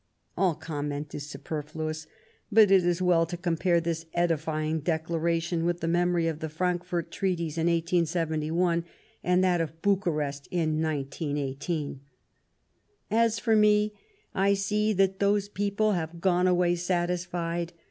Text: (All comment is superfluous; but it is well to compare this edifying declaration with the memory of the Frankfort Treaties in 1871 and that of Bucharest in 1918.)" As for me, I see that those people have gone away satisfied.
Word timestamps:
(All 0.35 0.55
comment 0.55 1.13
is 1.13 1.27
superfluous; 1.29 2.07
but 2.51 2.71
it 2.71 2.83
is 2.83 3.03
well 3.03 3.27
to 3.27 3.37
compare 3.37 3.79
this 3.79 4.07
edifying 4.15 4.79
declaration 4.79 5.63
with 5.63 5.79
the 5.79 5.87
memory 5.87 6.25
of 6.27 6.39
the 6.39 6.49
Frankfort 6.49 7.11
Treaties 7.11 7.55
in 7.55 7.67
1871 7.67 8.83
and 9.23 9.43
that 9.43 9.61
of 9.61 9.79
Bucharest 9.83 10.47
in 10.49 10.81
1918.)" 10.81 11.99
As 13.27 13.37
for 13.37 13.55
me, 13.55 13.93
I 14.33 14.55
see 14.55 14.91
that 14.91 15.19
those 15.19 15.47
people 15.47 15.91
have 15.91 16.19
gone 16.19 16.47
away 16.47 16.73
satisfied. 16.77 17.73